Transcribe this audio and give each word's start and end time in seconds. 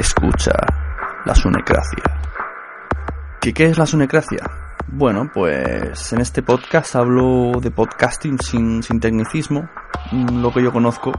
Escucha 0.00 0.52
la 1.26 1.34
sunecracia. 1.34 2.02
¿Qué, 3.38 3.52
¿Qué 3.52 3.66
es 3.66 3.76
la 3.76 3.84
sunecracia? 3.84 4.50
Bueno, 4.86 5.30
pues 5.30 6.14
en 6.14 6.22
este 6.22 6.42
podcast 6.42 6.96
hablo 6.96 7.60
de 7.60 7.70
podcasting 7.70 8.38
sin, 8.38 8.82
sin 8.82 8.98
tecnicismo, 8.98 9.68
mm, 10.10 10.40
lo 10.40 10.54
que 10.54 10.62
yo 10.62 10.72
conozco. 10.72 11.12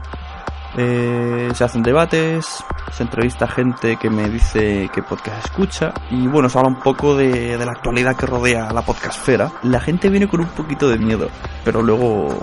Eh, 0.76 1.50
se 1.54 1.62
hacen 1.62 1.84
debates, 1.84 2.64
se 2.90 3.04
entrevista 3.04 3.46
gente 3.46 3.98
que 3.98 4.10
me 4.10 4.28
dice 4.28 4.90
qué 4.92 5.00
podcast 5.00 5.44
escucha 5.44 5.94
y 6.10 6.26
bueno, 6.26 6.48
se 6.48 6.58
habla 6.58 6.70
un 6.70 6.80
poco 6.80 7.14
de, 7.14 7.56
de 7.56 7.64
la 7.64 7.70
actualidad 7.70 8.16
que 8.16 8.26
rodea 8.26 8.72
la 8.72 8.82
podcastfera. 8.82 9.52
La 9.62 9.78
gente 9.78 10.08
viene 10.08 10.26
con 10.26 10.40
un 10.40 10.48
poquito 10.48 10.88
de 10.88 10.98
miedo, 10.98 11.28
pero 11.64 11.82
luego 11.82 12.36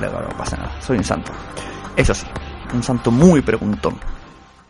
no 0.00 0.36
pasa 0.36 0.56
nada, 0.56 0.72
soy 0.80 0.98
un 0.98 1.04
santo. 1.04 1.30
Eso 1.94 2.14
sí, 2.14 2.26
un 2.74 2.82
santo 2.82 3.12
muy 3.12 3.42
preguntón. 3.42 4.00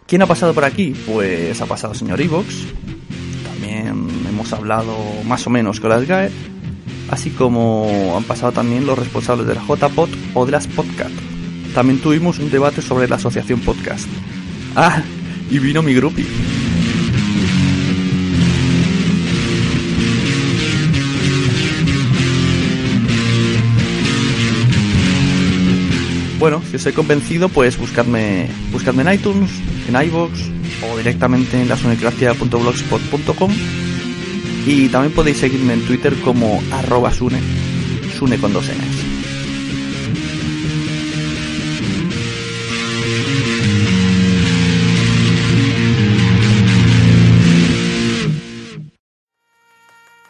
¿Quién 0.07 0.23
ha 0.23 0.27
pasado 0.27 0.53
por 0.53 0.65
aquí? 0.65 0.95
Pues 1.07 1.61
ha 1.61 1.67
pasado 1.67 1.93
el 1.93 1.99
señor 1.99 2.21
Evox. 2.21 2.65
También 3.45 4.09
hemos 4.29 4.53
hablado 4.53 4.97
más 5.25 5.47
o 5.47 5.51
menos 5.51 5.81
con 5.81 5.91
las 5.91 6.07
GAE. 6.07 6.31
Así 7.11 7.31
como 7.31 8.15
han 8.17 8.25
pasado 8.25 8.53
también 8.53 8.87
los 8.87 8.99
responsables 8.99 9.47
de 9.47 9.55
la 9.55 9.63
JPod 9.63 10.09
o 10.35 10.47
de 10.47 10.53
las 10.53 10.67
Podcat. 10.67 11.11
También 11.75 12.01
tuvimos 12.01 12.39
un 12.39 12.51
debate 12.51 12.83
sobre 12.83 13.09
la 13.09 13.17
asociación 13.17 13.61
podcast. 13.61 14.09
Ah, 14.77 15.03
y 15.51 15.59
vino 15.59 15.83
mi 15.83 15.95
grupi. 15.95 16.27
Bueno, 26.43 26.61
si 26.69 26.75
os 26.75 26.85
he 26.87 26.93
convencido, 26.93 27.49
pues 27.49 27.79
buscadme, 27.79 28.49
en 28.51 29.13
iTunes, 29.13 29.49
en 29.87 29.95
iVoox 29.95 30.33
o 30.91 30.97
directamente 30.97 31.63
en 31.63 31.69
lasunecracia.blogspot.com 31.69 33.53
y 34.67 34.89
también 34.89 35.15
podéis 35.15 35.37
seguirme 35.37 35.75
en 35.75 35.87
Twitter 35.87 36.17
como 36.17 36.61
arroba 36.73 37.13
sune, 37.13 37.39
sune 38.19 38.39
con 38.39 38.53
dos. 38.53 38.69